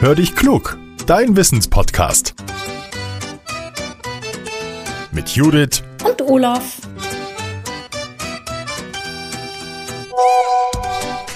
Hör 0.00 0.14
dich 0.14 0.36
klug, 0.36 0.78
dein 1.06 1.36
Wissenspodcast. 1.36 2.36
Mit 5.10 5.30
Judith 5.30 5.82
und 6.06 6.22
Olaf. 6.22 6.76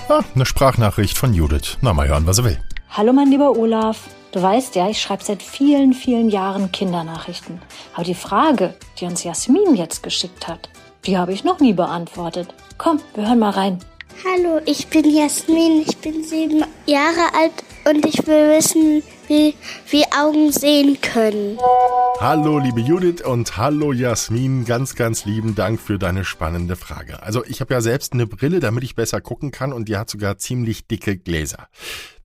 Ah, 0.09 0.21
eine 0.33 0.47
Sprachnachricht 0.47 1.19
von 1.19 1.35
Judith. 1.35 1.77
Na, 1.81 1.93
mal 1.93 2.07
hören, 2.07 2.25
was 2.25 2.39
er 2.39 2.45
will. 2.45 2.61
Hallo, 2.91 3.13
mein 3.13 3.33
lieber 3.33 3.57
Olaf. 3.57 4.09
Du 4.31 4.41
weißt 4.41 4.77
ja, 4.77 4.89
ich 4.89 5.03
schreibe 5.03 5.25
seit 5.25 5.43
vielen, 5.43 5.93
vielen 5.93 6.31
Jahren 6.31 6.71
Kindernachrichten. 6.71 7.61
Aber 7.95 8.05
die 8.05 8.15
Frage, 8.15 8.75
die 9.01 9.07
uns 9.07 9.25
Jasmin 9.25 9.75
jetzt 9.75 10.05
geschickt 10.05 10.47
hat, 10.47 10.69
die 11.05 11.19
habe 11.19 11.33
ich 11.33 11.43
noch 11.43 11.59
nie 11.59 11.73
beantwortet. 11.73 12.55
Komm, 12.79 13.01
wir 13.17 13.27
hören 13.27 13.41
mal 13.41 13.51
rein. 13.51 13.81
Hallo, 14.25 14.61
ich 14.67 14.87
bin 14.87 15.11
Jasmin, 15.11 15.83
ich 15.85 15.99
bin 15.99 16.23
sieben 16.23 16.65
Jahre 16.87 17.35
alt 17.35 17.65
und 17.85 18.07
ich 18.07 18.27
will 18.27 18.57
wissen, 18.57 19.03
wie, 19.29 19.55
wie 19.91 20.05
Augen 20.13 20.53
sehen 20.53 20.99
können. 21.01 21.59
Hallo, 22.21 22.59
liebe 22.59 22.81
Judith 22.81 23.23
und 23.23 23.57
hallo 23.57 23.93
Jasmin. 23.93 24.65
Ganz, 24.65 24.95
ganz 24.95 25.25
lieben 25.25 25.55
Dank 25.55 25.81
für 25.81 25.99
deine 25.99 26.25
spannende 26.25 26.77
Frage. 26.77 27.23
Also 27.23 27.45
ich 27.45 27.61
habe 27.61 27.75
ja 27.75 27.81
selbst 27.81 28.13
eine 28.13 28.27
Brille, 28.27 28.61
damit 28.61 28.85
ich 28.85 28.95
besser 28.95 29.21
gucken 29.21 29.51
kann 29.51 29.73
und 29.73 29.89
die 29.89 29.97
hat 29.97 30.11
sogar 30.11 30.39
ziemlich 30.39 30.87
dicke 30.87 31.17
Gläser. 31.17 31.69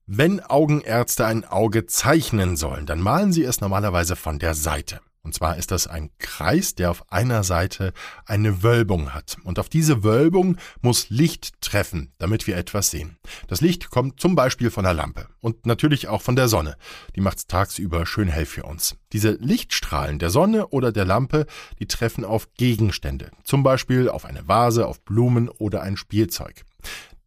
Wenn 0.06 0.40
Augenärzte 0.40 1.26
ein 1.26 1.44
Auge 1.44 1.86
zeichnen 1.86 2.56
sollen, 2.56 2.86
dann 2.86 3.00
malen 3.00 3.32
sie 3.32 3.44
es 3.44 3.60
normalerweise 3.60 4.16
von 4.16 4.38
der 4.38 4.54
Seite. 4.54 5.00
Und 5.28 5.34
zwar 5.34 5.58
ist 5.58 5.72
das 5.72 5.86
ein 5.86 6.08
Kreis, 6.16 6.74
der 6.74 6.90
auf 6.90 7.12
einer 7.12 7.44
Seite 7.44 7.92
eine 8.24 8.62
Wölbung 8.62 9.12
hat. 9.12 9.36
Und 9.44 9.58
auf 9.58 9.68
diese 9.68 10.02
Wölbung 10.02 10.56
muss 10.80 11.10
Licht 11.10 11.60
treffen, 11.60 12.14
damit 12.16 12.46
wir 12.46 12.56
etwas 12.56 12.90
sehen. 12.90 13.18
Das 13.46 13.60
Licht 13.60 13.90
kommt 13.90 14.20
zum 14.20 14.34
Beispiel 14.34 14.70
von 14.70 14.84
der 14.84 14.94
Lampe 14.94 15.28
und 15.40 15.66
natürlich 15.66 16.08
auch 16.08 16.22
von 16.22 16.34
der 16.34 16.48
Sonne. 16.48 16.78
Die 17.14 17.20
macht 17.20 17.36
es 17.36 17.46
tagsüber 17.46 18.06
schön 18.06 18.28
hell 18.28 18.46
für 18.46 18.62
uns. 18.62 18.96
Diese 19.12 19.32
Lichtstrahlen 19.32 20.18
der 20.18 20.30
Sonne 20.30 20.68
oder 20.68 20.92
der 20.92 21.04
Lampe, 21.04 21.44
die 21.78 21.86
treffen 21.86 22.24
auf 22.24 22.54
Gegenstände. 22.54 23.30
Zum 23.44 23.62
Beispiel 23.62 24.08
auf 24.08 24.24
eine 24.24 24.48
Vase, 24.48 24.86
auf 24.86 25.02
Blumen 25.02 25.50
oder 25.50 25.82
ein 25.82 25.98
Spielzeug. 25.98 26.64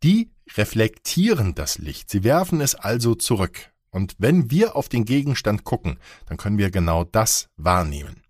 Die 0.01 0.31
reflektieren 0.57 1.53
das 1.53 1.77
Licht. 1.77 2.09
Sie 2.09 2.23
werfen 2.23 2.61
es 2.61 2.73
also 2.73 3.13
zurück. 3.13 3.71
Und 3.91 4.15
wenn 4.17 4.49
wir 4.49 4.75
auf 4.75 4.89
den 4.89 5.05
Gegenstand 5.05 5.65
gucken, 5.65 5.99
dann 6.25 6.37
können 6.37 6.57
wir 6.57 6.71
genau 6.71 7.03
das 7.03 7.49
wahrnehmen. 7.57 8.21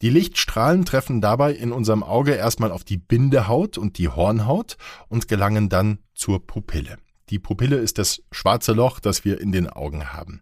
Die 0.00 0.10
Lichtstrahlen 0.10 0.84
treffen 0.84 1.20
dabei 1.20 1.52
in 1.52 1.72
unserem 1.72 2.02
Auge 2.02 2.34
erstmal 2.34 2.70
auf 2.70 2.84
die 2.84 2.98
Bindehaut 2.98 3.76
und 3.76 3.98
die 3.98 4.08
Hornhaut 4.08 4.76
und 5.08 5.28
gelangen 5.28 5.68
dann 5.68 5.98
zur 6.14 6.46
Pupille. 6.46 6.98
Die 7.30 7.38
Pupille 7.38 7.76
ist 7.76 7.98
das 7.98 8.22
schwarze 8.32 8.72
Loch, 8.72 9.00
das 9.00 9.24
wir 9.24 9.40
in 9.40 9.52
den 9.52 9.68
Augen 9.68 10.12
haben. 10.12 10.40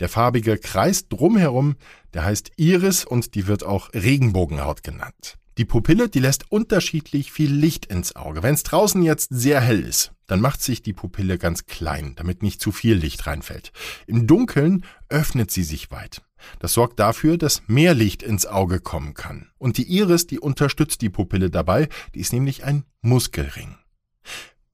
Der 0.00 0.08
farbige 0.08 0.58
Kreis 0.58 1.08
drumherum, 1.08 1.76
der 2.12 2.24
heißt 2.24 2.52
Iris 2.56 3.04
und 3.04 3.34
die 3.34 3.46
wird 3.46 3.64
auch 3.64 3.94
Regenbogenhaut 3.94 4.82
genannt. 4.82 5.38
Die 5.58 5.64
Pupille, 5.64 6.10
die 6.10 6.18
lässt 6.18 6.52
unterschiedlich 6.52 7.32
viel 7.32 7.50
Licht 7.50 7.86
ins 7.86 8.14
Auge. 8.14 8.42
Wenn 8.42 8.52
es 8.52 8.62
draußen 8.62 9.02
jetzt 9.02 9.30
sehr 9.32 9.58
hell 9.62 9.80
ist, 9.80 10.12
dann 10.26 10.40
macht 10.40 10.60
sich 10.60 10.82
die 10.82 10.92
Pupille 10.92 11.38
ganz 11.38 11.64
klein, 11.64 12.12
damit 12.16 12.42
nicht 12.42 12.60
zu 12.60 12.72
viel 12.72 12.94
Licht 12.94 13.26
reinfällt. 13.26 13.72
Im 14.06 14.26
Dunkeln 14.26 14.84
öffnet 15.08 15.50
sie 15.50 15.62
sich 15.62 15.90
weit. 15.90 16.20
Das 16.58 16.74
sorgt 16.74 17.00
dafür, 17.00 17.38
dass 17.38 17.62
mehr 17.68 17.94
Licht 17.94 18.22
ins 18.22 18.44
Auge 18.44 18.80
kommen 18.80 19.14
kann. 19.14 19.48
Und 19.56 19.78
die 19.78 19.84
Iris, 19.84 20.26
die 20.26 20.40
unterstützt 20.40 21.00
die 21.00 21.08
Pupille 21.08 21.48
dabei, 21.48 21.88
die 22.14 22.20
ist 22.20 22.34
nämlich 22.34 22.64
ein 22.64 22.84
Muskelring. 23.00 23.76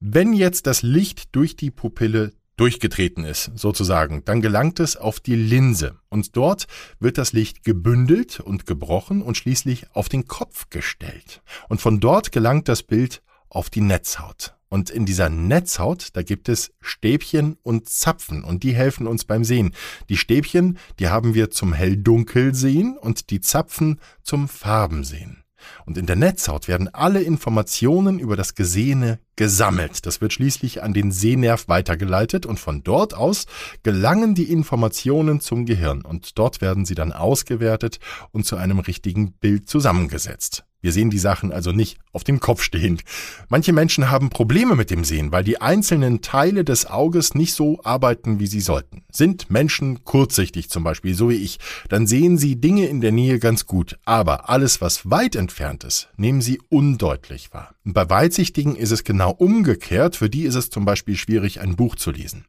Wenn 0.01 0.33
jetzt 0.33 0.67
das 0.67 0.81
Licht 0.81 1.33
durch 1.33 1.55
die 1.55 1.71
Pupille 1.71 2.33
durchgetreten 2.55 3.25
ist, 3.25 3.51
sozusagen, 3.55 4.23
dann 4.25 4.41
gelangt 4.41 4.79
es 4.79 4.95
auf 4.95 5.19
die 5.19 5.35
Linse 5.35 5.99
und 6.09 6.35
dort 6.35 6.67
wird 6.99 7.17
das 7.17 7.33
Licht 7.33 7.63
gebündelt 7.63 8.39
und 8.39 8.65
gebrochen 8.65 9.21
und 9.21 9.37
schließlich 9.37 9.87
auf 9.93 10.09
den 10.09 10.27
Kopf 10.27 10.69
gestellt. 10.69 11.41
Und 11.69 11.81
von 11.81 11.99
dort 11.99 12.31
gelangt 12.31 12.67
das 12.67 12.83
Bild 12.83 13.21
auf 13.49 13.69
die 13.69 13.81
Netzhaut. 13.81 14.55
Und 14.69 14.89
in 14.89 15.05
dieser 15.05 15.29
Netzhaut, 15.29 16.09
da 16.13 16.23
gibt 16.23 16.49
es 16.49 16.71
Stäbchen 16.81 17.57
und 17.61 17.89
Zapfen 17.89 18.43
und 18.43 18.63
die 18.63 18.73
helfen 18.73 19.05
uns 19.05 19.23
beim 19.23 19.43
Sehen. 19.43 19.75
Die 20.09 20.17
Stäbchen, 20.17 20.79
die 20.99 21.09
haben 21.09 21.35
wir 21.35 21.51
zum 21.51 21.73
Hell-Dunkel 21.73 22.55
sehen 22.55 22.97
und 22.97 23.29
die 23.29 23.39
Zapfen 23.39 23.99
zum 24.23 24.47
Farbensehen. 24.47 25.42
Und 25.85 25.97
in 25.97 26.05
der 26.05 26.15
Netzhaut 26.15 26.67
werden 26.67 26.93
alle 26.93 27.21
Informationen 27.21 28.19
über 28.19 28.35
das 28.35 28.55
Gesehene 28.55 29.19
gesammelt. 29.35 30.05
Das 30.05 30.21
wird 30.21 30.33
schließlich 30.33 30.83
an 30.83 30.93
den 30.93 31.11
Sehnerv 31.11 31.67
weitergeleitet 31.67 32.45
und 32.45 32.59
von 32.59 32.83
dort 32.83 33.13
aus 33.13 33.45
gelangen 33.83 34.35
die 34.35 34.51
Informationen 34.51 35.39
zum 35.39 35.65
Gehirn 35.65 36.01
und 36.01 36.37
dort 36.37 36.61
werden 36.61 36.85
sie 36.85 36.95
dann 36.95 37.11
ausgewertet 37.11 37.99
und 38.31 38.45
zu 38.45 38.55
einem 38.55 38.79
richtigen 38.79 39.33
Bild 39.33 39.69
zusammengesetzt. 39.69 40.65
Wir 40.83 40.91
sehen 40.91 41.09
die 41.09 41.17
Sachen 41.17 41.53
also 41.53 41.71
nicht 41.71 41.97
auf 42.11 42.25
dem 42.25 42.41
Kopf 42.41 42.61
stehend. 42.61 43.03
Manche 43.47 43.71
Menschen 43.71 44.11
haben 44.11 44.29
Probleme 44.29 44.75
mit 44.75 44.91
dem 44.91 45.05
Sehen, 45.05 45.31
weil 45.31 45.45
die 45.45 45.61
einzelnen 45.61 46.19
Teile 46.19 46.65
des 46.65 46.85
Auges 46.85 47.35
nicht 47.35 47.53
so 47.53 47.79
arbeiten, 47.85 48.41
wie 48.41 48.47
sie 48.47 48.59
sollten. 48.59 49.01
Sind 49.09 49.49
Menschen 49.49 50.03
kurzsichtig 50.03 50.69
zum 50.69 50.83
Beispiel, 50.83 51.15
so 51.15 51.29
wie 51.29 51.37
ich, 51.37 51.57
dann 51.87 52.05
sehen 52.05 52.37
sie 52.37 52.57
Dinge 52.57 52.87
in 52.87 52.99
der 52.99 53.13
Nähe 53.13 53.39
ganz 53.39 53.65
gut, 53.65 53.97
aber 54.03 54.49
alles, 54.49 54.81
was 54.81 55.09
weit 55.09 55.37
entfernt 55.37 55.85
ist, 55.85 56.09
nehmen 56.17 56.41
sie 56.41 56.59
undeutlich 56.67 57.53
wahr. 57.53 57.73
Und 57.85 57.93
bei 57.93 58.09
Weitsichtigen 58.09 58.75
ist 58.75 58.91
es 58.91 59.05
genau 59.05 59.31
umgekehrt, 59.31 60.17
für 60.17 60.29
die 60.29 60.43
ist 60.43 60.55
es 60.55 60.69
zum 60.69 60.83
Beispiel 60.83 61.15
schwierig, 61.15 61.61
ein 61.61 61.77
Buch 61.77 61.95
zu 61.95 62.11
lesen. 62.11 62.43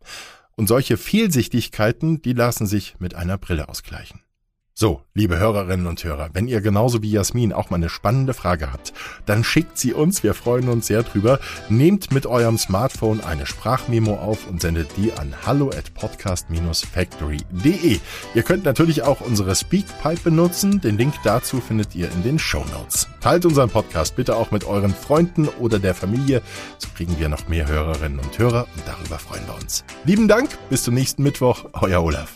Und 0.57 0.67
solche 0.67 0.97
Fehlsichtigkeiten, 0.97 2.21
die 2.21 2.33
lassen 2.33 2.67
sich 2.67 2.97
mit 2.99 3.15
einer 3.15 3.39
Brille 3.39 3.69
ausgleichen. 3.69 4.24
So, 4.77 5.03
liebe 5.15 5.39
Hörerinnen 5.39 5.87
und 5.87 6.03
Hörer, 6.03 6.31
wenn 6.33 6.49
ihr 6.49 6.61
genauso 6.61 7.01
wie 7.01 7.13
Jasmin 7.13 7.53
auch 7.53 7.71
mal 7.71 7.77
eine 7.77 7.89
spannende 7.89 8.35
Frage 8.35 8.73
habt, 8.73 8.93
dann 9.25 9.45
schickt 9.45 9.79
sie 9.79 9.95
uns, 9.95 10.25
wir 10.25 10.35
freuen 10.35 10.69
uns 10.69 10.89
sehr 10.89 11.05
drüber. 11.05 11.39
Nehmt 11.69 12.11
mit 12.11 12.27
eurem 12.27 12.59
Smartphone 12.59 13.21
eine 13.21 13.47
Sprachmemo 13.47 14.17
auf 14.17 14.49
und 14.49 14.61
sendet 14.61 14.89
die 14.97 15.13
an 15.13 15.33
hallo 15.47 15.69
at 15.69 15.95
podcast-factory.de. 15.95 18.01
Ihr 18.35 18.43
könnt 18.43 18.65
natürlich 18.65 19.05
auch 19.05 19.21
unsere 19.21 19.55
Speakpipe 19.55 20.23
benutzen, 20.25 20.81
den 20.81 20.99
Link 20.99 21.15
dazu 21.23 21.61
findet 21.61 21.95
ihr 21.95 22.11
in 22.11 22.25
den 22.25 22.41
Show 22.41 22.65
Notes. 22.73 23.07
Teilt 23.21 23.47
unseren 23.47 23.71
Podcast 23.71 24.17
bitte 24.17 24.35
auch 24.35 24.51
mit 24.51 24.65
euren 24.65 24.93
Freunden 24.93 25.47
oder 25.61 25.79
der 25.79 25.95
Familie, 25.95 26.43
so 26.79 26.89
kriegen 26.97 27.17
wir 27.21 27.29
noch 27.29 27.47
mehr 27.47 27.69
Hörerinnen 27.69 28.19
und 28.19 28.37
Hörer 28.41 28.67
und 28.75 28.83
darüber 28.89 29.21
freuen 29.21 29.47
wir 29.47 29.55
uns. 29.55 29.85
Lieben 30.05 30.27
Dank, 30.27 30.49
bis 30.69 30.83
zum 30.83 30.95
nächsten 30.95 31.23
Mittwoch, 31.23 31.67
euer 31.75 32.03
Olaf. 32.03 32.35